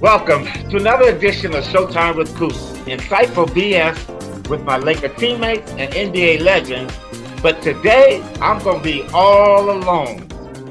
[0.00, 2.52] Welcome to another edition of Showtime with Coop.
[2.86, 6.98] Insightful BS with my Laker teammates and NBA legends.
[7.42, 10.26] But today, I'm going to be all alone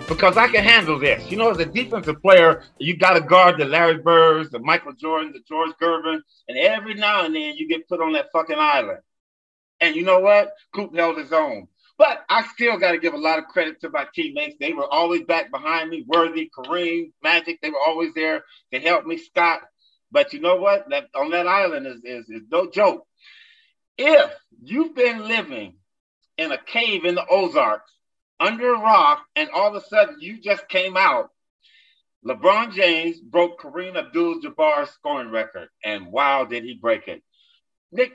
[0.07, 1.30] because I can handle this.
[1.30, 4.94] You know, as a defensive player, you got to guard the Larry Birds, the Michael
[4.94, 8.57] Jordan, the George Gervin, and every now and then you get put on that fucking
[8.57, 8.97] island.
[9.80, 10.53] And you know what?
[10.73, 11.67] Coop held his own.
[12.00, 14.55] But I still got to give a lot of credit to my teammates.
[14.58, 16.06] They were always back behind me.
[16.08, 19.17] Worthy, Kareem, Magic, they were always there to help me.
[19.17, 19.59] Scott.
[20.09, 20.89] But you know what?
[20.89, 23.06] That on that island is, is, is no joke.
[23.97, 24.31] If
[24.64, 25.75] you've been living
[26.38, 27.91] in a cave in the Ozarks
[28.39, 31.30] under a rock, and all of a sudden you just came out,
[32.25, 37.22] LeBron James broke Kareem Abdul-Jabbar's scoring record, and wow, did he break it!
[37.91, 38.13] Nick,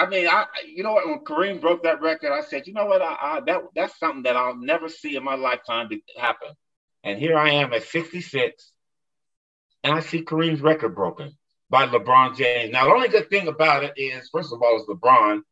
[0.00, 1.06] I mean, I you know what?
[1.06, 3.02] When Kareem broke that record, I said, you know what?
[3.02, 6.48] I, I that that's something that I'll never see in my lifetime to happen.
[7.04, 8.72] And here I am at 66,
[9.84, 11.36] and I see Kareem's record broken
[11.68, 12.72] by LeBron James.
[12.72, 15.42] Now, the only good thing about it is, first of all, it's LeBron,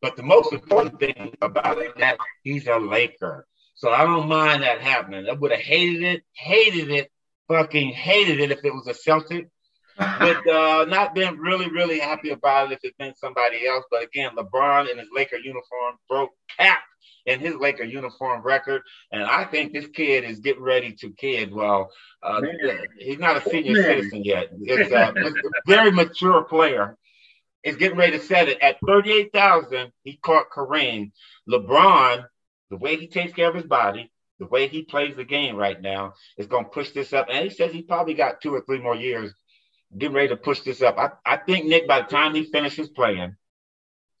[0.00, 3.46] but the most important thing about it that he's a Laker.
[3.74, 5.26] So I don't mind that happening.
[5.28, 7.10] I would have hated it, hated it,
[7.48, 9.48] fucking hated it if it was a Celtic
[9.98, 13.84] but uh, not been really, really happy about it if it's been somebody else.
[13.90, 16.80] But again, LeBron in his Laker uniform broke Cap
[17.24, 21.52] in his Laker uniform record, and I think this kid is getting ready to kid.
[21.52, 21.90] Well,
[22.22, 22.40] uh,
[22.98, 24.48] he's not a senior citizen yet.
[24.60, 26.96] It's, uh, it's a very mature player.
[27.64, 29.90] Is getting ready to set it at 38,000.
[30.04, 31.10] He caught Kareem.
[31.50, 32.24] LeBron,
[32.70, 35.80] the way he takes care of his body, the way he plays the game right
[35.82, 37.26] now, is going to push this up.
[37.28, 39.34] And he says he probably got two or three more years
[39.96, 40.98] getting ready to push this up.
[40.98, 43.36] I, I think, Nick, by the time he finishes playing,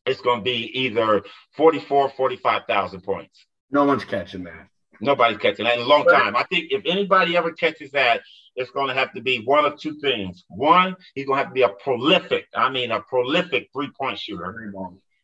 [0.04, 1.22] it's going to be either
[1.56, 3.46] 44, 45,000 points.
[3.70, 4.68] No one's catching that.
[5.00, 6.36] Nobody's catching that in a long time.
[6.36, 8.22] I think if anybody ever catches that,
[8.54, 10.44] it's going to have to be one of two things.
[10.48, 14.18] One, he's going to have to be a prolific, I mean, a prolific three point
[14.18, 14.72] shooter.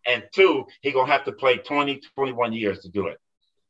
[0.06, 3.18] And two, he's going to have to play 20, 21 years to do it.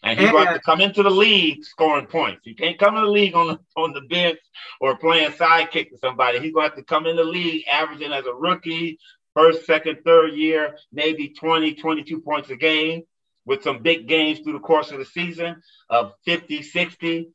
[0.02, 2.40] And he's going to come into the league scoring points.
[2.44, 4.38] He can't come in the league on the, on the bench
[4.80, 6.40] or playing sidekick to somebody.
[6.40, 8.98] He's going to have to come in the league averaging as a rookie,
[9.34, 13.02] first, second, third year, maybe 20, 22 points a game
[13.44, 17.28] with some big games through the course of the season of 50, 60.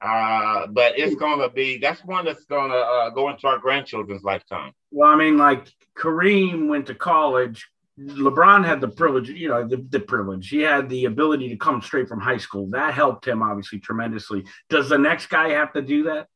[0.00, 3.58] Uh, but it's going to be, that's one that's going to uh, go into our
[3.58, 4.72] grandchildren's lifetime.
[4.90, 7.66] Well, I mean, like Kareem went to college,
[7.98, 10.48] LeBron had the privilege, you know, the, the, privilege.
[10.48, 12.68] He had the ability to come straight from high school.
[12.70, 14.44] That helped him obviously tremendously.
[14.68, 16.26] Does the next guy have to do that?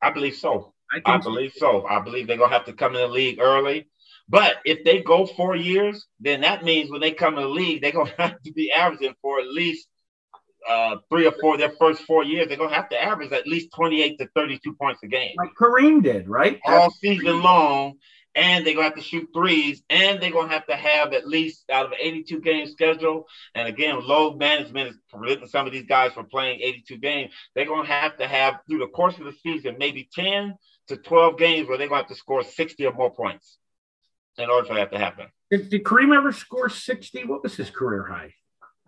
[0.00, 0.72] I believe so.
[0.92, 1.86] I, I believe so.
[1.86, 3.88] I believe they're gonna have to come in the league early.
[4.28, 7.82] But if they go four years, then that means when they come in the league,
[7.82, 9.88] they're gonna have to be averaging for at least
[10.68, 12.48] uh, three or four their first four years.
[12.48, 15.34] They're gonna have to average at least 28 to 32 points a game.
[15.36, 16.58] Like Kareem did, right?
[16.64, 17.98] All season long
[18.40, 21.12] and they're going to have to shoot threes, and they're going to have to have
[21.12, 23.26] at least out of an 82 game schedule.
[23.54, 27.32] And again, load management is preventing some of these guys from playing 82 games.
[27.54, 30.54] They're going to have to have through the course of the season maybe 10
[30.88, 33.58] to 12 games where they're going to have to score 60 or more points
[34.38, 35.26] in order for that to happen.
[35.50, 37.24] Did, did Kareem ever score 60?
[37.24, 38.32] What was his career high?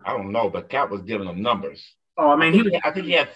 [0.03, 1.95] I don't know, but Cap was giving them numbers.
[2.17, 2.73] Oh, I mean, he was.
[2.83, 3.29] I think he had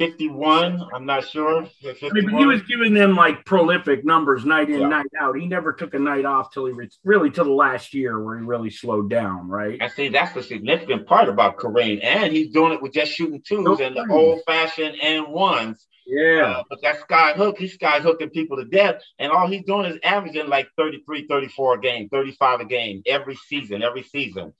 [0.00, 0.88] 51.
[0.94, 1.68] I'm not sure.
[1.84, 4.88] I mean, he was giving them like prolific numbers night in, yeah.
[4.88, 5.38] night out.
[5.38, 8.38] He never took a night off till he re- really till the last year where
[8.38, 9.76] he really slowed down, right?
[9.82, 13.42] I see that's the significant part about Kareem, and he's doing it with just shooting
[13.46, 15.86] twos no and the old fashioned and ones.
[16.06, 16.46] Yeah.
[16.46, 19.02] Uh, but that sky hook, he's sky hooking people to death.
[19.18, 23.36] And all he's doing is averaging like 33, 34 a game, 35 a game every
[23.36, 24.54] season, every season.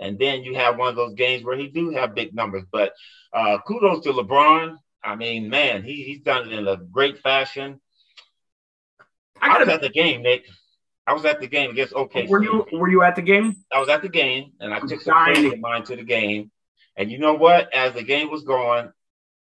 [0.00, 2.64] And then you have one of those games where he do have big numbers.
[2.72, 2.92] But
[3.32, 4.76] uh, kudos to LeBron.
[5.02, 7.80] I mean, man, he, he's done it in a great fashion.
[9.40, 10.44] I, I was at the game, Nick.
[11.06, 12.26] I was at the game against OK.
[12.26, 13.56] Were you Were you at the game?
[13.72, 16.02] I was at the game, and I I'm took some friends of mine to the
[16.02, 16.50] game.
[16.96, 17.72] And you know what?
[17.72, 18.90] As the game was going,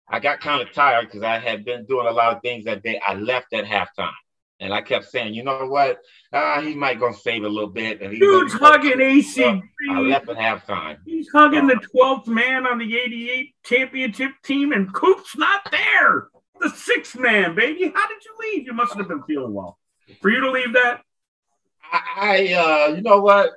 [0.09, 2.83] I got kind of tired because I had been doing a lot of things that
[2.83, 3.01] day.
[3.05, 4.13] I left at halftime.
[4.61, 5.99] And I kept saying, you know what?
[6.33, 8.01] Uh, he might gonna save a little bit.
[8.01, 9.45] And Dude's hugging AC.
[9.45, 9.61] Uh,
[9.91, 10.99] I left at halftime.
[11.07, 16.29] He's hugging uh, the 12th man on the 88 championship team, and Coop's not there.
[16.61, 17.93] The sixth man, baby.
[17.95, 18.67] How did you leave?
[18.67, 19.79] You must have been feeling well.
[20.21, 21.03] For you to leave that?
[21.93, 23.51] I, I uh, you know what?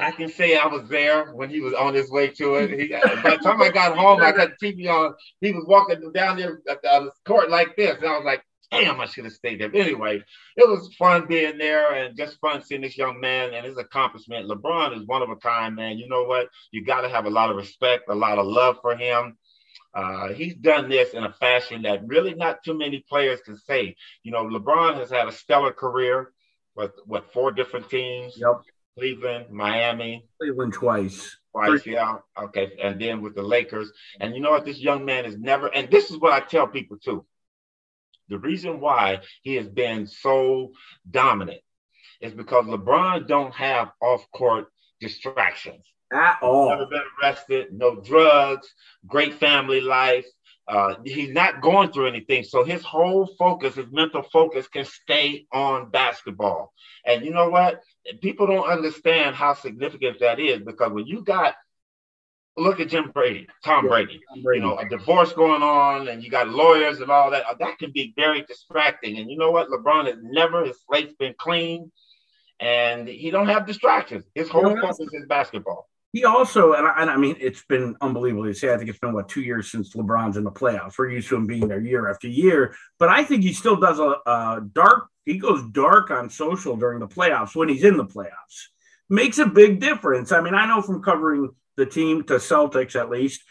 [0.00, 2.70] I can say I was there when he was on his way to it.
[2.70, 5.14] He, by the time I got home, I got the TV on.
[5.40, 9.00] He was walking down there at the court like this, and I was like, damn,
[9.00, 9.68] I should have stayed there.
[9.68, 10.22] But anyway,
[10.56, 14.48] it was fun being there and just fun seeing this young man and his accomplishment.
[14.48, 15.98] LeBron is one of a kind, man.
[15.98, 16.48] You know what?
[16.70, 19.36] You got to have a lot of respect, a lot of love for him.
[19.94, 23.94] Uh, he's done this in a fashion that really not too many players can say.
[24.22, 26.32] You know, LeBron has had a stellar career
[26.74, 28.34] with what four different teams?
[28.36, 28.62] Yep.
[28.98, 30.26] Cleveland, Miami.
[30.40, 31.36] Cleveland twice.
[31.52, 32.16] Twice, yeah.
[32.38, 32.72] Okay.
[32.82, 33.90] And then with the Lakers.
[34.20, 34.64] And you know what?
[34.64, 37.24] This young man is never, and this is what I tell people too.
[38.28, 40.72] The reason why he has been so
[41.10, 41.60] dominant
[42.20, 44.66] is because LeBron don't have off-court
[45.00, 46.70] distractions at all.
[46.70, 48.72] Never been arrested, no drugs,
[49.06, 50.26] great family life.
[50.68, 55.44] Uh, he's not going through anything, so his whole focus, his mental focus, can stay
[55.52, 56.72] on basketball.
[57.04, 57.80] And you know what?
[58.20, 61.54] People don't understand how significant that is because when you got
[62.56, 64.20] look at Jim Brady, Tom Brady.
[64.42, 64.60] Brady.
[64.60, 67.44] You know, a divorce going on, and you got lawyers and all that.
[67.58, 69.18] That can be very distracting.
[69.18, 69.68] And you know what?
[69.68, 71.90] LeBron has never his slate's been clean,
[72.60, 74.24] and he don't have distractions.
[74.34, 75.88] His whole focus is basketball.
[76.12, 78.72] He also, and I, and I, mean, it's been unbelievable to say.
[78.72, 80.98] I think it's been what two years since LeBron's in the playoffs.
[80.98, 83.98] We're used to him being there year after year, but I think he still does
[83.98, 85.06] a, a dark.
[85.24, 88.68] He goes dark on social during the playoffs when he's in the playoffs.
[89.08, 90.32] Makes a big difference.
[90.32, 93.42] I mean, I know from covering the team to Celtics at least.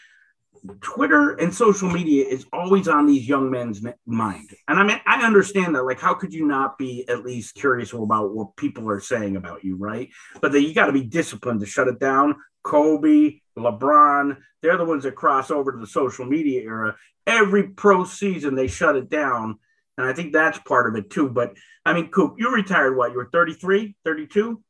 [0.80, 4.52] Twitter and social media is always on these young men's mind.
[4.68, 5.86] And I mean, I understand that.
[5.86, 9.64] Like, how could you not be at least curious about what people are saying about
[9.64, 10.10] you, right?
[10.40, 12.36] But then you got to be disciplined to shut it down.
[12.64, 16.96] Kobe, LeBron, they're the ones that cross over to the social media era.
[17.26, 19.58] Every pro season, they shut it down.
[19.98, 21.30] And I think that's part of it too.
[21.30, 21.54] But
[21.86, 23.12] I mean, Coop, you retired what?
[23.12, 24.62] You were 33, 32?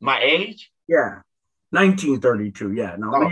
[0.00, 0.70] My age?
[0.88, 1.20] Yeah.
[1.72, 2.74] 1932.
[2.74, 2.96] Yeah.
[2.98, 3.30] No, oh.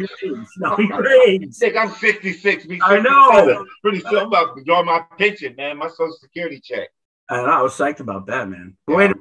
[0.59, 1.53] no, your age.
[1.53, 1.77] Sick.
[1.77, 2.67] I'm 66.
[2.83, 3.67] I know.
[3.83, 5.77] Pretty soon I'm about to draw my pension, man.
[5.77, 6.89] My social security check.
[7.29, 8.77] And I was psyched about that, man.
[8.89, 8.97] Yeah.
[8.97, 9.13] Wait,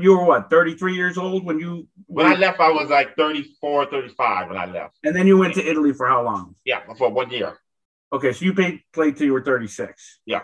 [0.00, 1.88] you were what, 33 years old when you?
[2.06, 4.98] When I left, I was like 34, 35 when I left.
[5.04, 6.54] And then you went to Italy for how long?
[6.64, 7.58] Yeah, for one year.
[8.12, 10.20] Okay, so you played played till you were 36.
[10.26, 10.40] Yeah.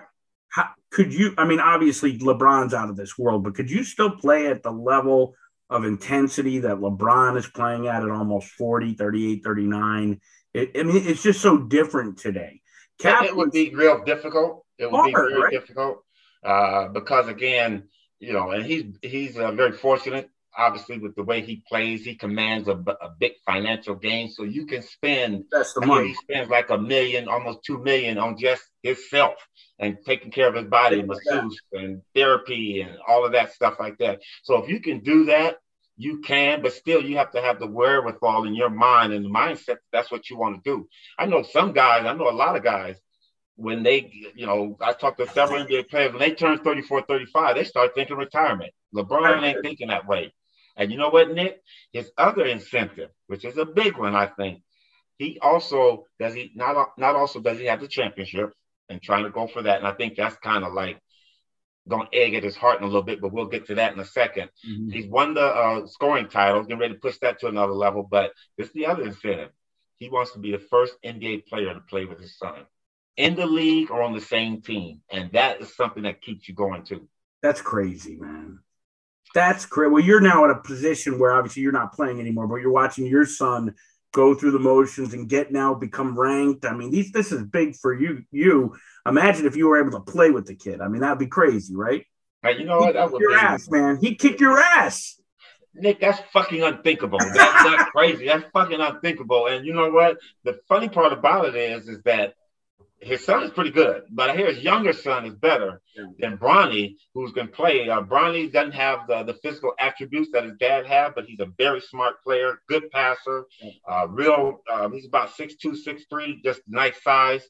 [0.50, 1.35] How, could you?
[1.37, 4.73] I mean, obviously LeBron's out of this world, but could you still play at the
[4.73, 5.35] level
[5.70, 10.20] of intensity that LeBron is playing at at almost 40, 38, 39.
[10.54, 12.60] It, I mean, it's just so different today.
[12.98, 14.64] Cap it would be real difficult.
[14.78, 15.52] It would hard, be very right?
[15.52, 16.04] difficult
[16.42, 17.84] uh, because, again,
[18.18, 20.30] you know, and he's he's uh, very fortunate.
[20.58, 24.28] Obviously, with the way he plays, he commands a, a big financial gain.
[24.28, 25.44] So you can spend.
[25.52, 26.09] That's the money.
[26.09, 29.35] He spends like a million, almost two million on just himself
[29.78, 33.76] and taking care of his body, and masseuse and therapy and all of that stuff
[33.78, 34.21] like that.
[34.42, 35.59] So if you can do that,
[35.97, 39.28] you can, but still you have to have the wherewithal in your mind and the
[39.28, 40.88] mindset that's what you want to do.
[41.18, 42.97] I know some guys, I know a lot of guys,
[43.56, 47.56] when they, you know, I talked to several NBA players, when they turn 34, 35,
[47.56, 48.73] they start thinking retirement.
[48.94, 50.32] LeBron ain't thinking that way.
[50.78, 51.61] And you know what, Nick?
[51.92, 54.62] His other incentive, which is a big one, I think,
[55.18, 58.52] he also does he not not also does he have the championship,
[58.88, 59.78] and trying to go for that.
[59.78, 61.00] And I think that's kind of like
[61.88, 63.94] going to egg at his heart in a little bit, but we'll get to that
[63.94, 64.90] in a 2nd mm-hmm.
[64.90, 68.06] He's won the uh, scoring title, getting ready to push that to another level.
[68.08, 69.50] But this is the other incentive.
[69.97, 72.66] He wants to be the first NBA player to play with his son
[73.16, 75.00] in the league or on the same team.
[75.11, 77.08] And that is something that keeps you going too.
[77.42, 78.61] That's crazy, man.
[79.35, 79.90] That's great.
[79.90, 83.06] Well, you're now in a position where obviously you're not playing anymore, but you're watching
[83.06, 83.75] your son
[84.12, 86.64] go through the motions and get now become ranked.
[86.64, 88.25] I mean, these this is big for you.
[88.30, 88.75] You
[89.06, 90.80] imagine if you were able to play with the kid.
[90.80, 92.04] I mean, that'd be crazy, right?
[92.42, 92.94] Hey, you know what?
[92.94, 93.99] That would your ass, man.
[94.00, 95.20] He kick your ass.
[95.75, 97.18] Nick, that's fucking unthinkable.
[97.18, 98.26] That's not crazy.
[98.26, 99.47] That's fucking unthinkable.
[99.47, 100.18] And you know what?
[100.44, 102.35] The funny part about it is, is that
[103.00, 106.04] his son is pretty good, but I hear his younger son is better yeah.
[106.18, 107.88] than Bronny, who's to play.
[107.88, 111.47] Uh, Bronny doesn't have the, the physical attributes that his dad had, but he's a
[111.58, 113.47] very smart player, good passer,
[113.88, 114.61] uh, real.
[114.70, 117.47] Uh, he's about six two, six three, just nice size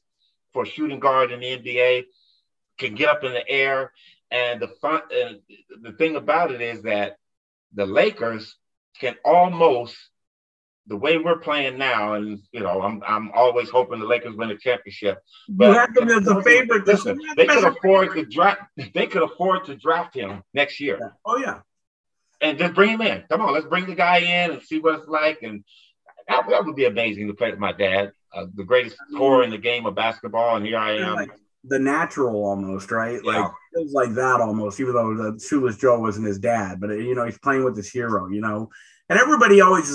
[0.53, 2.03] for a shooting guard in the NBA.
[2.77, 3.91] Can get up in the air,
[4.31, 5.01] and the fun.
[5.11, 5.39] And
[5.81, 7.17] the thing about it is that
[7.73, 8.55] the Lakers
[8.99, 9.95] can almost
[10.89, 14.49] the way we're playing now, and you know, I'm I'm always hoping the Lakers win
[14.49, 15.19] a championship.
[15.47, 16.85] But you have them as a favorite.
[16.85, 18.61] Listen, they could afford to draft.
[18.75, 21.13] They could afford to draft him next year.
[21.23, 21.59] Oh yeah,
[22.41, 23.23] and just bring him in.
[23.29, 25.43] Come on, let's bring the guy in and see what it's like.
[25.43, 25.63] And
[26.27, 29.51] that, that would be amazing to play with my dad, uh, the greatest scorer in
[29.51, 31.15] the game of basketball, and here I am.
[31.15, 31.31] Like
[31.63, 33.19] the natural almost, right?
[33.23, 33.31] Yeah.
[33.31, 36.89] Like it was like that almost, even though the Shoeless Joe wasn't his dad, but
[36.89, 38.69] you know, he's playing with his hero, you know.
[39.09, 39.91] And everybody always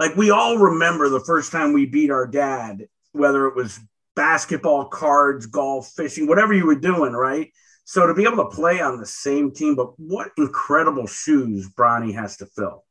[0.00, 3.78] like we all remember the first time we beat our dad, whether it was
[4.16, 7.52] basketball, cards, golf, fishing, whatever you were doing, right?
[7.84, 12.14] So to be able to play on the same team, but what incredible shoes Bronny
[12.14, 12.84] has to fill.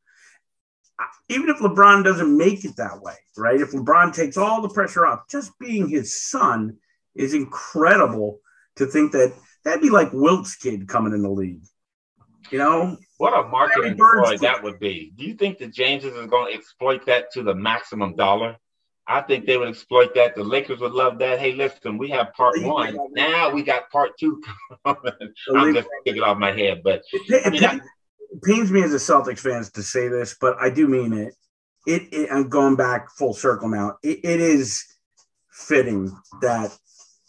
[1.30, 3.60] Even if LeBron doesn't make it that way, right?
[3.60, 6.78] If LeBron takes all the pressure off, just being his son
[7.16, 8.40] is incredible
[8.76, 11.64] to think that that'd be like Wilt's kid coming in the league.
[12.52, 15.12] You know, what a marketing ploy that would be.
[15.16, 18.58] Do you think the Jameses is going to exploit that to the maximum dollar?
[19.08, 20.36] I think they would exploit that.
[20.36, 21.40] The Lakers would love that.
[21.40, 22.96] Hey, listen, we have part one.
[23.12, 24.42] Now we got part two
[24.86, 25.14] coming.
[25.56, 27.82] I'm just it off my head, but it, it, it,
[28.44, 31.34] pains me as a Celtics fans to say this, but I do mean it.
[31.88, 33.98] It, it I'm going back full circle now.
[34.04, 34.86] it is
[35.52, 36.78] fitting that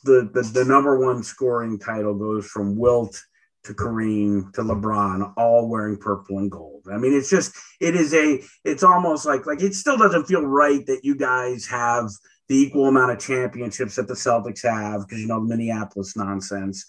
[0.04, 3.20] the, the the number one scoring title goes from Wilt
[3.64, 6.86] to Kareem to LeBron, all wearing purple and gold.
[6.90, 10.42] I mean, it's just it is a it's almost like like it still doesn't feel
[10.42, 12.10] right that you guys have
[12.48, 16.84] the equal amount of championships that the Celtics have because you know Minneapolis nonsense.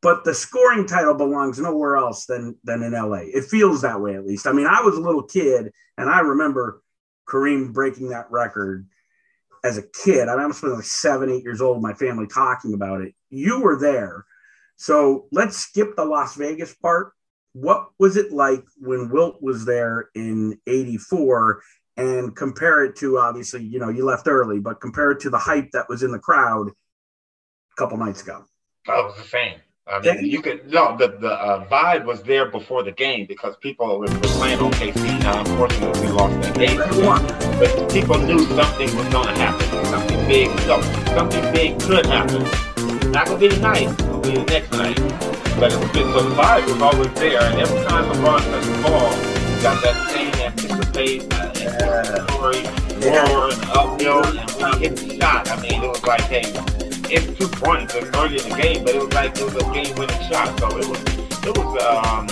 [0.00, 3.24] But the scoring title belongs nowhere else than than in LA.
[3.32, 4.46] It feels that way at least.
[4.46, 6.82] I mean, I was a little kid and I remember
[7.28, 8.86] Kareem breaking that record
[9.62, 10.28] as a kid.
[10.28, 11.80] I, mean, I was like seven, eight years old.
[11.80, 13.14] My family talking about it.
[13.30, 14.26] You were there
[14.76, 17.12] so let's skip the Las Vegas part.
[17.52, 21.62] What was it like when Wilt was there in 84
[21.96, 25.38] and compare it to obviously, you know, you left early, but compare it to the
[25.38, 28.44] hype that was in the crowd a couple nights ago?
[28.88, 29.60] Oh, it was the same.
[29.86, 30.96] I mean, you could no.
[30.96, 35.20] The the uh, vibe was there before the game because people were, playing OKC.
[35.20, 36.78] Now, unfortunately, we lost that game.
[36.78, 39.84] But people knew something was going to happen.
[39.84, 40.58] Something big.
[41.10, 42.42] something big could happen.
[43.12, 44.96] Not gonna be tonight be the next night.
[45.60, 46.06] But it was good.
[46.12, 47.42] So the vibe was always there.
[47.42, 53.52] And every time LeBron touched the ball, you got that same anticipate, uh, anticipatory roar
[53.52, 54.24] and uphill.
[54.24, 56.44] And when he hit the shot, I mean, it was like, hey,
[57.10, 57.94] it's two points.
[57.94, 60.58] It's early in the game, but it was like it was a game-winning shot.
[60.58, 61.00] So it was,
[61.44, 62.28] it was um,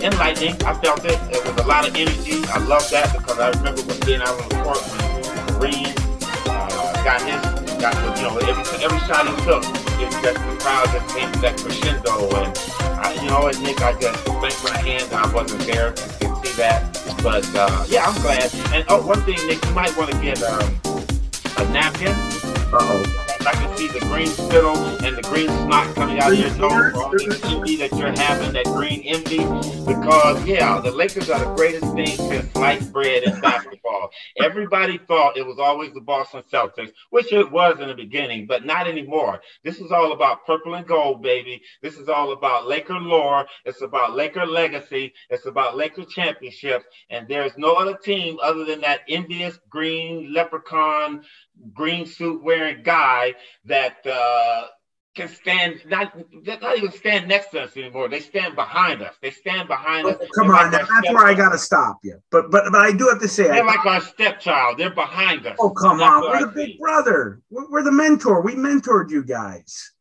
[0.00, 0.62] enlightening.
[0.62, 1.18] I felt it.
[1.30, 2.44] It was a lot of energy.
[2.48, 5.94] I love that because I remember when being out on the court when Reed
[6.46, 7.53] uh, got his,
[7.84, 11.38] got you know every every shot he took it's just the crowd just came to
[11.40, 12.28] that crescendo.
[12.36, 12.58] And,
[12.98, 15.12] I, you know, Nick, I just thank my hands.
[15.12, 16.92] I wasn't there to see that.
[17.22, 18.52] But, uh, yeah, I'm glad.
[18.72, 20.80] And, oh, one thing, Nick, you might want to get um,
[21.58, 22.12] a napkin.
[22.72, 23.23] Uh-oh.
[23.46, 26.92] I can see the green spittle and the green snot coming out of your nose
[26.92, 29.44] from the envy that you're having, that green envy.
[29.84, 34.10] Because, yeah, the Lakers are the greatest thing since sliced bread in basketball.
[34.40, 38.64] Everybody thought it was always the Boston Celtics, which it was in the beginning, but
[38.64, 39.40] not anymore.
[39.62, 41.60] This is all about purple and gold, baby.
[41.82, 43.46] This is all about Laker lore.
[43.64, 45.12] It's about Laker legacy.
[45.28, 46.86] It's about Laker championships.
[47.10, 51.24] And there's no other team other than that envious green leprechaun
[51.72, 53.34] green suit wearing guy
[53.64, 54.66] that uh,
[55.14, 56.12] can stand not
[56.44, 58.08] not even stand next to us anymore.
[58.08, 59.14] They stand behind us.
[59.22, 60.16] They stand behind us.
[60.34, 62.18] Come on, like that's where I gotta stop you.
[62.30, 64.78] But but but I do have to say, they're I, like our stepchild.
[64.78, 65.56] They're behind us.
[65.60, 67.40] Oh come on, we're the big brother.
[67.50, 68.42] We're, we're the mentor.
[68.42, 69.92] We mentored you guys.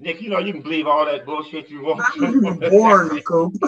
[0.00, 2.02] Nick, you know you can believe all that bullshit you want.
[2.20, 3.54] I'm born, Coop.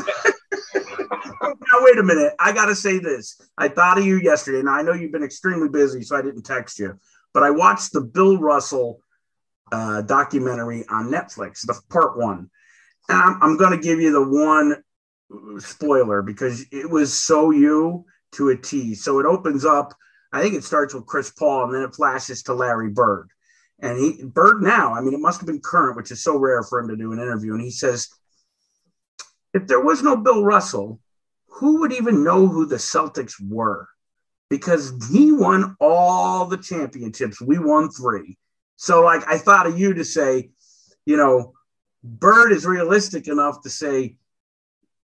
[1.10, 2.34] now wait a minute.
[2.38, 3.40] I gotta say this.
[3.58, 6.42] I thought of you yesterday, and I know you've been extremely busy, so I didn't
[6.42, 6.98] text you.
[7.32, 9.00] But I watched the Bill Russell
[9.72, 12.50] uh, documentary on Netflix, the part one.
[13.08, 14.82] And I'm, I'm going to give you the one
[15.60, 18.94] spoiler because it was so you to a T.
[18.94, 19.94] So it opens up.
[20.32, 23.30] I think it starts with Chris Paul, and then it flashes to Larry Bird.
[23.80, 26.62] And he Bird now, I mean, it must have been current, which is so rare
[26.62, 27.54] for him to do an interview.
[27.54, 28.08] And he says,
[29.54, 31.00] if there was no Bill Russell,
[31.46, 33.88] who would even know who the Celtics were?
[34.48, 37.40] Because he won all the championships.
[37.40, 38.38] We won three.
[38.76, 40.50] So like I thought of you to say,
[41.04, 41.52] you know,
[42.02, 44.16] Bird is realistic enough to say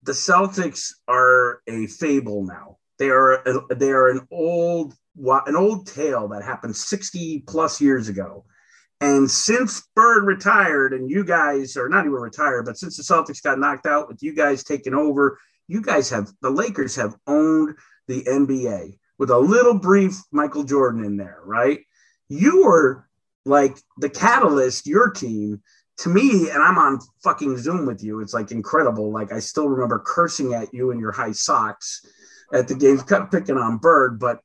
[0.04, 2.78] the Celtics are a fable now.
[3.00, 8.10] They are a, they are an old an old tale that happened 60 plus years
[8.10, 8.46] ago.
[9.04, 13.44] And since Bird retired and you guys are not even retired, but since the Celtics
[13.44, 17.76] got knocked out with you guys taking over, you guys have the Lakers have owned
[18.08, 21.82] the NBA with a little brief Michael Jordan in there, right?
[22.30, 23.10] You were
[23.46, 25.62] like the catalyst, your team,
[25.98, 28.22] to me, and I'm on fucking Zoom with you.
[28.22, 29.12] It's like incredible.
[29.12, 32.06] Like I still remember cursing at you in your high socks
[32.54, 34.18] at the games, cut picking on Bird.
[34.18, 34.40] But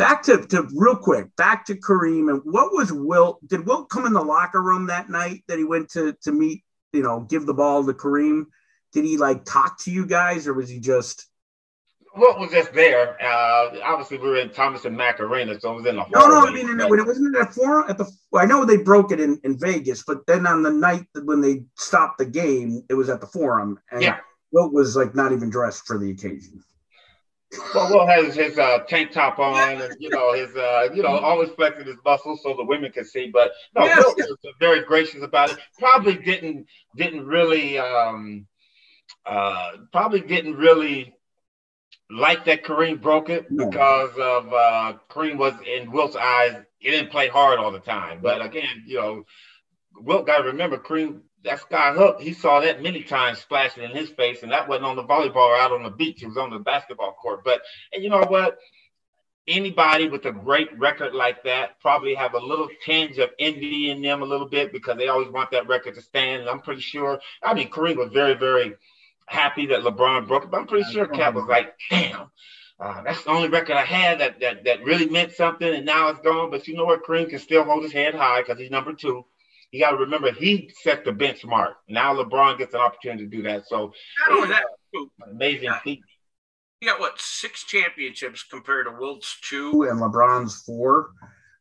[0.00, 3.46] back to, to real quick, back to Kareem and what was Wilt?
[3.46, 6.64] Did Wilt come in the locker room that night that he went to to meet?
[6.92, 8.46] You know, give the ball to Kareem.
[8.92, 11.26] Did he like talk to you guys, or was he just?
[12.14, 13.16] what was just there?
[13.22, 16.26] Uh, obviously, we were in Thomas and Mack Arena, so it was in the no,
[16.26, 16.46] no.
[16.46, 18.10] I mean, when it wasn't at forum at the.
[18.32, 21.40] Well, I know they broke it in, in Vegas, but then on the night when
[21.40, 24.18] they stopped the game, it was at the Forum, and yeah.
[24.50, 26.64] Wilt was like not even dressed for the occasion.
[27.74, 31.18] Well, Wilt has his uh, tank top on, and you know his, uh, you know,
[31.18, 33.28] always flexing his muscles so the women can see.
[33.32, 34.04] But no, yes.
[34.04, 35.58] Wilt was very gracious about it.
[35.78, 36.66] Probably didn't
[36.96, 38.46] didn't really, um,
[39.26, 41.14] uh, probably didn't really
[42.08, 46.56] like that Kareem broke it because of uh, Kareem was in Wilt's eyes.
[46.78, 48.20] He didn't play hard all the time.
[48.22, 49.24] But again, you know,
[49.96, 51.22] Wilt got to remember Kareem.
[51.44, 54.86] That sky hook, he saw that many times splashing in his face, and that wasn't
[54.86, 56.22] on the volleyball or out on the beach.
[56.22, 57.44] It was on the basketball court.
[57.44, 58.58] But and you know what?
[59.48, 64.02] Anybody with a great record like that probably have a little tinge of envy in
[64.02, 66.42] them a little bit because they always want that record to stand.
[66.42, 67.20] And I'm pretty sure.
[67.42, 68.74] I mean, Kareem was very, very
[69.26, 72.30] happy that LeBron broke it, but I'm pretty sure Cap was like, damn,
[72.78, 76.08] uh, that's the only record I had that, that that really meant something, and now
[76.08, 76.50] it's gone.
[76.50, 77.04] But you know what?
[77.04, 79.24] Kareem can still hold his head high because he's number two.
[79.72, 81.74] You got to remember he set the benchmark.
[81.88, 83.68] Now LeBron gets an opportunity to do that.
[83.68, 83.92] So
[84.28, 84.64] not only that,
[85.30, 85.78] amazing yeah.
[85.80, 86.00] feat.
[86.80, 91.10] You got what six championships compared to Wilt's two and LeBron's four.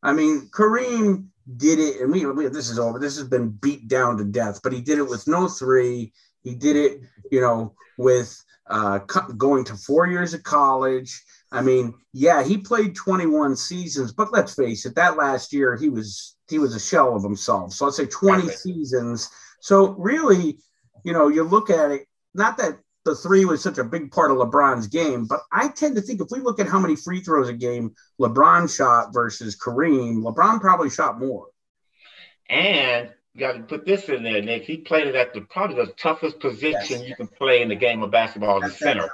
[0.02, 3.00] I mean, Kareem did it, and we, we this is over.
[3.00, 6.14] This has been beat down to death, but he did it with no three.
[6.42, 11.22] He did it, you know, with uh, going to four years of college.
[11.52, 15.90] I mean, yeah, he played 21 seasons, but let's face it, that last year he
[15.90, 17.74] was he was a shell of himself.
[17.74, 19.30] So I'd say 20 seasons.
[19.62, 20.60] So really,
[21.04, 24.32] you know, you look at it, not that the three was such a big part
[24.32, 27.22] of LeBron's game, but I tend to think if we look at how many free
[27.22, 31.48] throws a game LeBron shot versus Kareem, LeBron probably shot more.
[32.48, 34.64] And you got to put this in there, Nick.
[34.64, 37.08] He played it at the probably the toughest position yes.
[37.08, 39.10] you can play in the game of basketball, the center.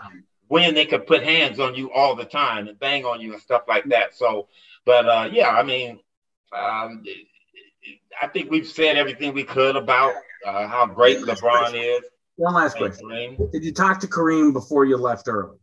[0.48, 3.42] When they could put hands on you all the time and bang on you and
[3.42, 4.16] stuff like that.
[4.16, 4.48] So,
[4.86, 6.00] but uh, yeah, I mean,
[6.56, 7.04] um,
[8.22, 10.14] I think we've said everything we could about
[10.46, 12.04] uh, how great LeBron is.
[12.36, 15.58] One last question: Did you talk to Kareem before you left early?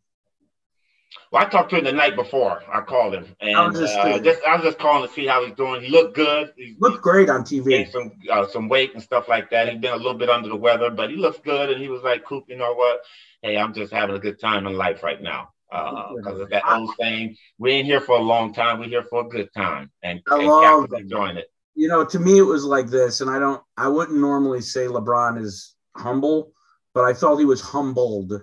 [1.30, 2.62] Well, I talked to him the night before.
[2.72, 5.26] I called him, and I was just, uh, just, I was just calling to see
[5.26, 5.82] how he's doing.
[5.82, 6.52] He looked good.
[6.56, 7.70] He looked great on TV.
[7.70, 9.68] Gained some uh, some weight and stuff like that.
[9.68, 11.70] He's been a little bit under the weather, but he looks good.
[11.70, 13.00] And he was like, "Coop, you know what?
[13.42, 16.62] Hey, I'm just having a good time in life right now." Because uh, of that
[16.68, 18.78] old saying, we ain't here for a long time.
[18.78, 21.46] We're here for a good time, and, I and love enjoying it.
[21.74, 24.84] You know, to me, it was like this, and I don't, I wouldn't normally say
[24.84, 26.52] LeBron is humble,
[26.92, 28.42] but I felt he was humbled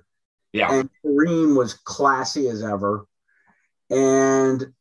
[0.53, 0.71] yeah.
[0.73, 3.05] And Kareem was classy as ever.
[3.89, 4.73] And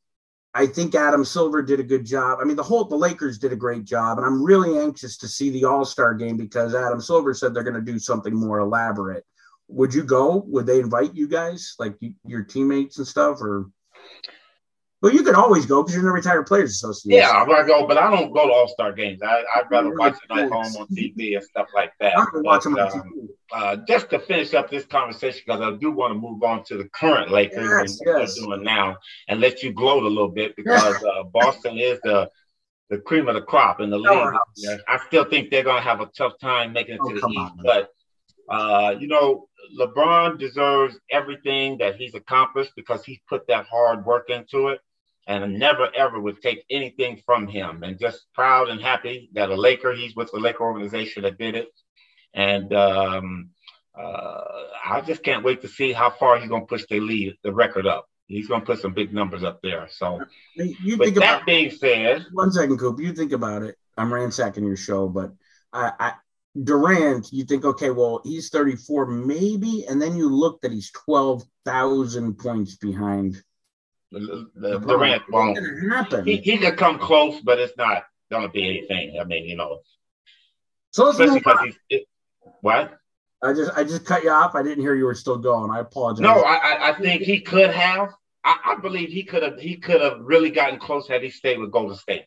[0.55, 2.39] I think Adam Silver did a good job.
[2.41, 5.29] I mean, the whole the Lakers did a great job, and I'm really anxious to
[5.29, 8.59] see the All Star game because Adam Silver said they're going to do something more
[8.59, 9.25] elaborate.
[9.69, 10.43] Would you go?
[10.47, 13.67] Would they invite you guys, like your teammates and stuff, or?
[15.01, 17.21] Well, you can always go because you're in the Retired Players Association.
[17.21, 19.21] Yeah, I'm gonna go, but I don't go to All Star games.
[19.23, 22.19] I, would rather watch it at home on TV and stuff like that.
[22.19, 23.29] I'm but, watch them on um, TV.
[23.53, 26.77] Uh, just to finish up this conversation, because I do want to move on to
[26.77, 28.35] the current Lakers yes, and what yes.
[28.35, 28.97] they're doing now,
[29.29, 32.29] and let you gloat a little bit because uh, Boston is the
[32.91, 34.35] the cream of the crop in the league.
[34.89, 37.39] I still think they're gonna have a tough time making it oh, to the East,
[37.39, 37.91] on, but
[38.49, 39.47] uh, you know,
[39.79, 44.81] LeBron deserves everything that he's accomplished because he's put that hard work into it
[45.29, 47.83] and never ever would take anything from him.
[47.85, 51.55] And just proud and happy that a Laker, he's with the Laker organization that did
[51.55, 51.69] it.
[52.35, 53.51] And um,
[53.97, 54.41] uh,
[54.85, 57.53] I just can't wait to see how far he's going to push the lead, the
[57.53, 58.07] record up.
[58.27, 59.89] He's going to put some big numbers up there.
[59.91, 60.21] So,
[60.55, 63.77] you with that being said, one second, Coop, you think about it.
[63.97, 65.33] I'm ransacking your show, but
[65.73, 66.13] I, I
[66.63, 72.39] Durant, you think, okay, well, he's 34, maybe, and then you look that he's 12,000
[72.39, 73.43] points behind
[74.11, 74.51] the,
[75.31, 76.27] won't.
[76.27, 78.05] He, he could come close, but it's not.
[78.31, 79.19] gonna be anything.
[79.21, 79.81] I mean, you know,
[80.91, 81.73] so let's move on.
[81.91, 82.07] it,
[82.61, 82.99] what?
[83.43, 84.55] I just I just cut you off.
[84.55, 85.71] I didn't hear you were still going.
[85.71, 86.21] I apologize.
[86.21, 88.13] No, I, I, I think he could have.
[88.45, 89.59] I, I believe he could have.
[89.59, 92.25] He could have really gotten close had he stayed with Golden State.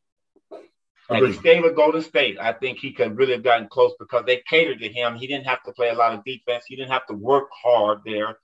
[1.09, 4.23] Had he stayed with Golden State, I think he could really have gotten close because
[4.25, 5.15] they catered to him.
[5.15, 6.63] He didn't have to play a lot of defense.
[6.67, 8.37] He didn't have to work hard there.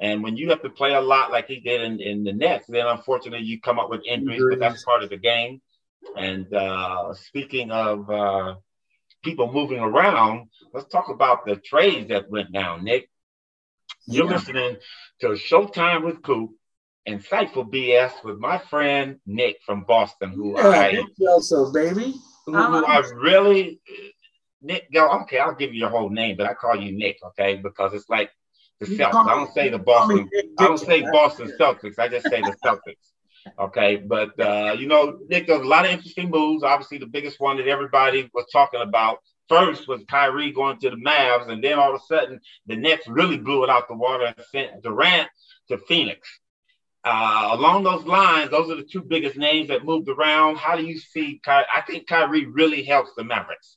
[0.00, 2.66] And when you have to play a lot like he did in, in the Nets,
[2.68, 5.60] then unfortunately you come up with injuries, but that's part of the game.
[6.16, 8.54] And uh, speaking of uh,
[9.22, 13.10] people moving around, let's talk about the trades that went down, Nick.
[14.06, 14.32] You're Yeah.
[14.36, 14.76] listening
[15.20, 16.50] to Showtime with Coop,
[17.06, 22.14] Insightful BS with my friend Nick from Boston, who Yeah, I Nick Gelso, baby.
[22.46, 23.80] who, who I really
[24.62, 24.88] Nick.
[24.90, 27.92] Yo, okay, I'll give you your whole name, but I call you Nick, okay, because
[27.92, 28.30] it's like
[28.80, 29.26] the Celtics.
[29.26, 30.52] I don't say the you call me Boston.
[30.58, 31.02] I don't say.
[31.02, 31.98] Boston Celtics.
[31.98, 33.10] I just say the Celtics.
[33.58, 36.62] Okay, but uh, you know, Nick, there's a lot of interesting moves.
[36.62, 40.96] Obviously, the biggest one that everybody was talking about first was Kyrie going to the
[40.96, 44.26] Mavs, and then all of a sudden the Nets really blew it out the water
[44.26, 45.28] and sent Durant
[45.68, 46.28] to Phoenix.
[47.02, 50.56] Uh, along those lines, those are the two biggest names that moved around.
[50.56, 51.40] How do you see?
[51.42, 53.76] Ky- I think Kyrie really helps the Mavericks.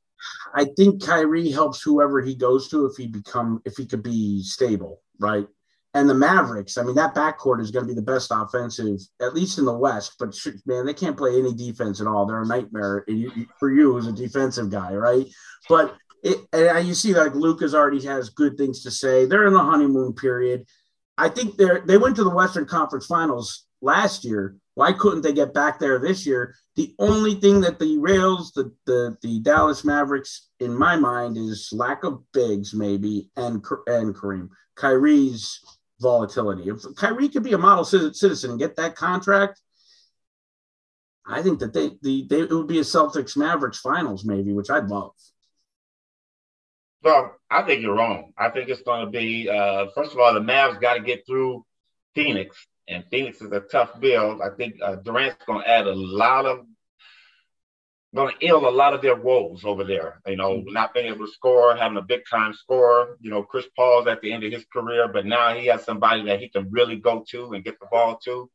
[0.54, 4.44] I think Kyrie helps whoever he goes to if he become if he could be
[4.44, 5.48] stable, right?
[5.96, 9.36] And the Mavericks, I mean, that backcourt is going to be the best offensive, at
[9.36, 10.16] least in the West.
[10.18, 12.26] But man, they can't play any defense at all.
[12.26, 13.06] They're a nightmare
[13.60, 15.28] for you as a defensive guy, right?
[15.70, 19.26] But it, and you see, like Lucas already has good things to say.
[19.26, 20.66] They're in the honeymoon period.
[21.18, 24.56] I think they're they went to the Western Conference Finals last year.
[24.76, 26.56] Why couldn't they get back there this year?
[26.76, 32.04] The only thing that derails the, the the Dallas Mavericks, in my mind, is lack
[32.04, 35.60] of bigs, maybe, and and Kareem, Kyrie's
[36.02, 36.70] volatility.
[36.70, 39.62] If Kyrie could be a model citizen and get that contract,
[41.26, 44.70] I think that they the they it would be a Celtics Mavericks finals, maybe, which
[44.72, 45.14] I'd love.
[47.04, 48.34] Well, I think you're wrong.
[48.38, 51.28] I think it's going to be uh, first of all, the Mavs got to get
[51.28, 51.66] through
[52.16, 54.42] Phoenix, and Phoenix is a tough build.
[54.42, 56.66] I think uh, Durant's going to add a lot of,
[58.14, 60.22] going to ill a lot of their woes over there.
[60.28, 63.18] You know, not being able to score, having a big time scorer.
[63.22, 66.24] You know, Chris Paul's at the end of his career, but now he has somebody
[66.26, 68.50] that he can really go to and get the ball to.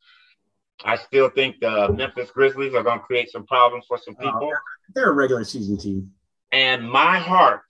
[0.85, 4.53] I still think the Memphis Grizzlies are going to create some problems for some people.
[4.95, 6.13] They're a regular season team.
[6.53, 7.65] And my heart,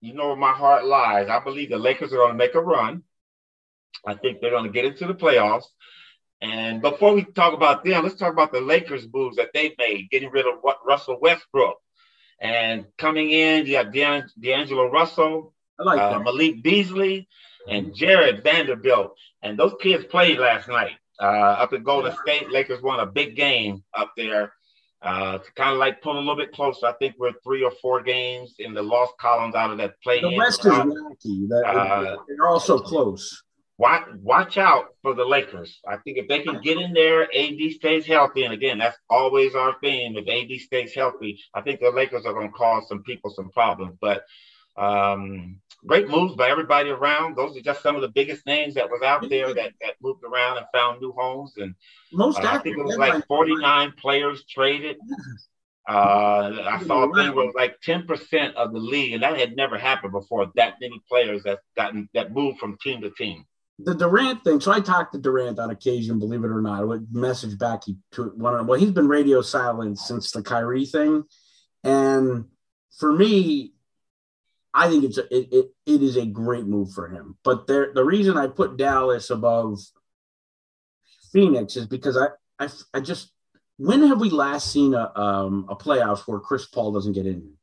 [0.00, 1.28] you know where my heart lies.
[1.28, 3.04] I believe the Lakers are going to make a run.
[4.06, 5.64] I think they're going to get into the playoffs.
[6.42, 10.10] And before we talk about them, let's talk about the Lakers moves that they've made,
[10.10, 11.78] getting rid of what Russell Westbrook.
[12.40, 16.18] And coming in, you have D'Ang- D'Angelo Russell, I like uh.
[16.18, 17.28] Malik Beasley,
[17.68, 19.16] and Jarred Vanderbilt.
[19.42, 21.24] And those kids played last night uh,
[21.62, 22.50] up at Golden State.
[22.50, 24.52] Lakers won a big game up there.
[25.00, 26.86] Uh, kind of like pulling a little bit closer.
[26.86, 30.20] I think we're three or four games in the lost columns out of that play.
[30.20, 31.48] The West is wacky.
[31.48, 33.42] That- Uh, they're all so close.
[33.78, 35.80] Watch, watch out for the Lakers.
[35.86, 38.44] I think if they can get in there, AD stays healthy.
[38.44, 40.16] And again, that's always our theme.
[40.16, 43.50] If AD stays healthy, I think the Lakers are going to cause some people some
[43.50, 43.96] problems.
[44.00, 44.24] But
[44.76, 47.36] um, great moves by everybody around.
[47.36, 50.24] Those are just some of the biggest names that was out there that, that moved
[50.24, 51.54] around and found new homes.
[51.56, 51.74] And
[52.12, 54.96] Most uh, I think it was like 49 players traded.
[55.86, 59.36] Uh, I saw a thing where it was like 10% of the league, and that
[59.36, 60.50] had never happened before.
[60.54, 63.44] That many players that gotten that moved from team to team.
[63.78, 64.60] The Durant thing.
[64.60, 66.80] So I talked to Durant on occasion, believe it or not.
[66.80, 70.42] I would message back he to one of well, he's been radio silent since the
[70.42, 71.24] Kyrie thing.
[71.82, 72.46] And
[72.98, 73.72] for me,
[74.72, 77.36] I think it's a, it, it it is a great move for him.
[77.42, 79.80] But there the reason I put Dallas above
[81.32, 82.28] Phoenix is because I
[82.64, 83.32] I, I just
[83.76, 87.54] when have we last seen a um a playoffs where Chris Paul doesn't get in?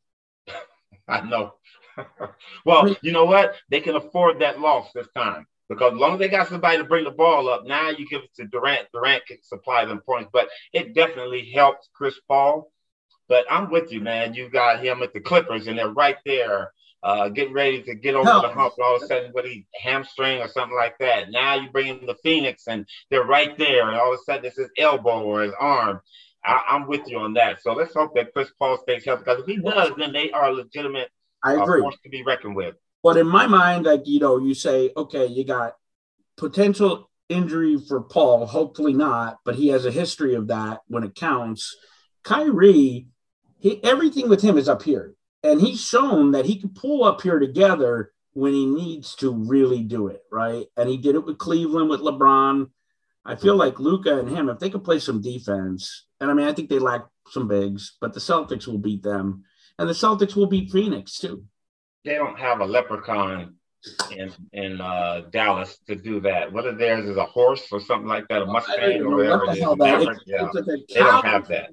[1.08, 1.54] I know.
[2.66, 3.56] well, you know what?
[3.70, 6.84] They can afford that loss this time because as long as they got somebody to
[6.84, 8.90] bring the ball up, now you give it to Durant.
[8.94, 12.70] Durant can supply them points, but it definitely helps Chris Paul.
[13.30, 14.34] But I'm with you, man.
[14.34, 18.16] You got him at the Clippers, and they're right there, uh, getting ready to get
[18.16, 18.44] over Help.
[18.44, 18.74] the hump.
[18.84, 21.32] All of a sudden, what he hamstring or something like that.
[21.32, 24.44] Now you bring him to Phoenix, and they're right there, and all of a sudden
[24.44, 26.02] it's his elbow or his arm.
[26.44, 27.62] I, I'm with you on that.
[27.62, 30.50] So let's hope that Chris Paul stays healthy because if he does, then they are
[30.50, 31.10] a legitimate
[31.42, 31.80] I uh, agree.
[31.80, 32.76] force to be reckoned with.
[33.04, 35.76] But in my mind, like you know, you say, okay, you got
[36.38, 38.46] potential injury for Paul.
[38.46, 41.76] Hopefully not, but he has a history of that when it counts.
[42.24, 43.08] Kyrie,
[43.58, 47.22] he everything with him is up here, and he's shown that he can pull up
[47.22, 50.68] here together when he needs to really do it, right?
[50.78, 52.70] And he did it with Cleveland with LeBron.
[53.26, 56.48] I feel like Luka and him, if they could play some defense, and I mean,
[56.48, 59.44] I think they lack some bigs, but the Celtics will beat them,
[59.78, 61.46] and the Celtics will beat Phoenix too.
[62.04, 63.56] They don't have a leprechaun
[64.12, 66.52] in in uh, Dallas to do that.
[66.52, 69.78] Whether theirs is a horse or something like that, a Mustang or whatever it is.
[69.78, 70.48] Maverick, yeah.
[70.54, 71.72] They don't have that.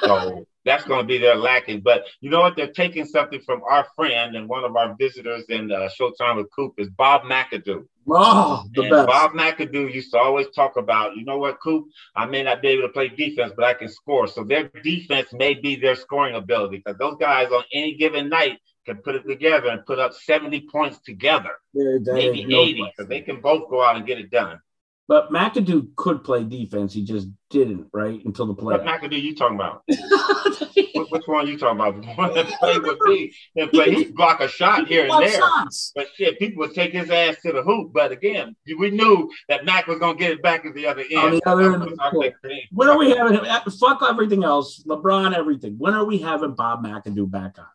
[0.00, 1.80] So that's going to be their lacking.
[1.80, 2.56] But you know what?
[2.56, 6.50] They're taking something from our friend and one of our visitors in uh, Showtime with
[6.54, 7.86] Coop is Bob McAdoo.
[8.08, 9.06] Oh, the and best.
[9.06, 11.86] Bob McAdoo used to always talk about, you know what, Coop?
[12.14, 14.26] I may not be able to play defense, but I can score.
[14.26, 18.58] So their defense may be their scoring ability because those guys on any given night
[18.86, 22.62] can put it together and put up 70 points together, There- there maybe is no
[22.62, 22.92] 80, question.
[22.96, 24.60] because they can both go out and get it done.
[25.08, 26.92] But McAdoo could play defense.
[26.92, 28.20] He just didn't, right?
[28.24, 28.76] Until the play.
[28.76, 28.84] What.
[28.84, 29.82] McAdoo you talking about?
[29.88, 32.00] Which, which one you talking about?
[32.02, 35.30] The one that played with me and play, he block a shot here and there.
[35.38, 35.92] shots.
[35.94, 37.92] But shit, people would take his ass to the hoop.
[37.92, 41.18] But again, we knew that Mac was gonna get it back at the other end.
[41.20, 42.24] On the other end That of was the our court.
[42.24, 42.60] big thing.
[42.72, 43.44] When are we having him?
[43.78, 44.82] Fuck everything else.
[44.88, 45.76] LeBron, everything.
[45.78, 47.66] When are we having Bob McAdoo back on?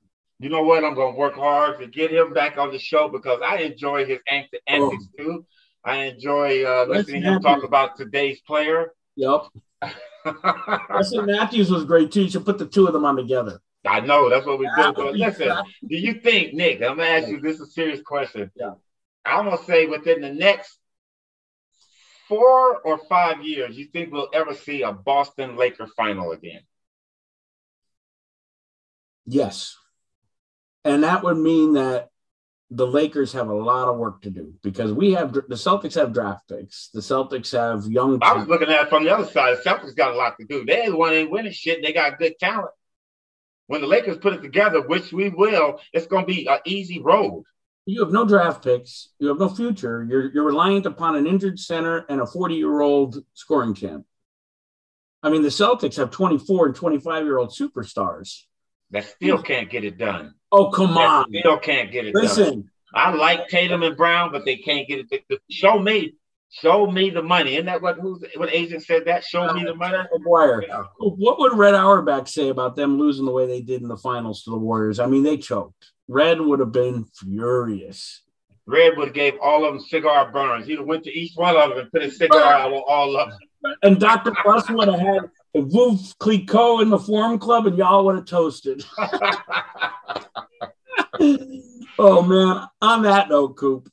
[0.41, 0.83] You know what?
[0.83, 4.17] I'm gonna work hard to get him back on the show because I enjoy his
[4.27, 5.45] anx- antics too.
[5.85, 8.91] I enjoy uh, listening to him talk about today's player.
[9.17, 9.41] Yep.
[10.89, 12.23] Wesley Matthews was great too.
[12.23, 13.61] You should put the two of them on together.
[13.85, 15.03] I know that's what we That do.
[15.03, 15.55] But listen,
[15.87, 16.81] do you think, Nick?
[16.81, 18.49] I'm gonna ask you this is a serious question.
[18.55, 18.73] Yeah.
[19.23, 20.75] I'm gonna say within the next
[22.27, 26.61] four or five years, you think we'll ever see a Boston Laker final again?
[29.27, 29.77] Yes.
[30.83, 32.09] And that would mean that
[32.71, 36.13] the Lakers have a lot of work to do because we have the Celtics have
[36.13, 36.89] draft picks.
[36.93, 38.17] The Celtics have young.
[38.21, 39.57] I was looking at it from the other side.
[39.57, 40.65] The Celtics got a lot to do.
[40.65, 41.83] They the one ain't winning shit.
[41.83, 42.71] They got good talent.
[43.67, 47.43] When the Lakers put it together, which we will, it's gonna be an easy road.
[47.85, 49.09] You have no draft picks.
[49.19, 50.07] You have no future.
[50.09, 54.05] You're you're reliant upon an injured center and a 40 year old scoring champ.
[55.23, 58.43] I mean, the Celtics have 24 and 25 year old superstars.
[58.91, 60.35] That still can't get it done.
[60.51, 61.25] Oh come That on!
[61.39, 62.23] still can't get it done.
[62.23, 65.23] Listen, I like Tatum and Brown, but they can't get it.
[65.29, 66.15] To- show me,
[66.49, 67.53] show me the money.
[67.53, 69.23] Isn't that what who's what agent said that?
[69.23, 69.97] Show me the money.
[70.13, 70.65] Maguire.
[70.99, 74.43] What would Red Auerbach say about them losing the way they did in the finals
[74.43, 74.99] to the Warriors?
[74.99, 75.91] I mean, they choked.
[76.09, 78.21] Red would have been furious.
[78.67, 80.67] Red would have gave all of them cigar burns.
[80.67, 83.17] He'd have went to each one of them and put a cigar out on all
[83.17, 83.75] of them.
[83.83, 84.33] And Dr.
[84.45, 85.21] Russ would have had
[85.55, 88.83] Veuve Clicquot in the Forum Club, and y'all would have toasted.
[91.99, 92.67] oh man!
[92.81, 93.89] On that note, Coop,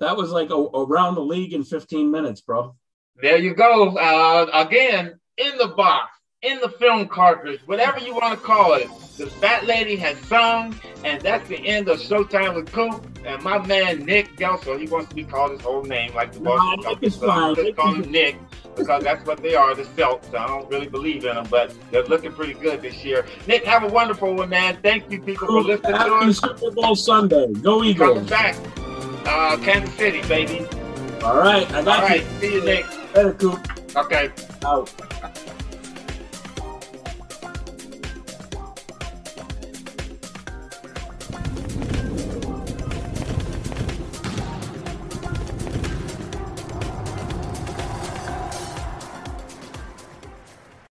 [0.00, 2.74] that was like a, around the league in 15 minutes, bro.
[3.20, 3.96] There you go.
[3.96, 6.10] Uh, again, in the box,
[6.42, 8.88] in the film cartridge, whatever you want to call it.
[9.16, 13.06] The fat lady has sung, and that's the end of Showtime with Coop.
[13.24, 16.40] And my man Nick Gelso, he wants to be called his whole name, like the
[16.40, 16.84] boss.
[16.84, 17.54] Nick is fine.
[17.54, 18.36] just call him Nick
[18.76, 20.28] because that's what they are, the Celts.
[20.34, 23.26] I don't really believe in them, but they're looking pretty good this year.
[23.46, 24.78] Nick, have a wonderful one, man.
[24.82, 26.38] Thank you, people, for listening to us.
[26.38, 27.52] Super Bowl Sunday.
[27.54, 28.56] Go Coming back,
[29.26, 30.66] uh, Kansas City, baby.
[31.22, 32.40] All right, I got right, you.
[32.40, 32.86] see you, Nick.
[33.12, 33.58] Better, Coop.
[33.96, 34.30] Okay.
[34.64, 34.92] Out.